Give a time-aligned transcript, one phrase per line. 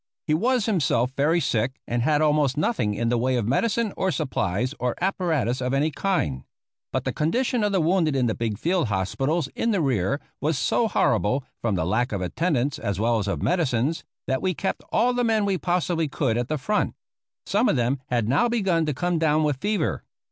[0.25, 4.09] He was himself very sick and had almost nothing in the way of medicine or
[4.09, 6.43] supplies or apparatus of any kind,
[6.91, 10.57] but the condition of the wounded in the big field hospitals in the rear was
[10.57, 14.81] so horrible, from the lack of attendants as well as of medicines, that we kept
[14.91, 16.95] all the men we possibly could at the front.
[17.45, 20.03] Some of them had now begun to come down with fever.